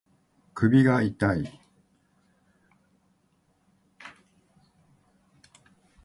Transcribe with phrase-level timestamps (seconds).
[0.55, 1.59] 首が痛い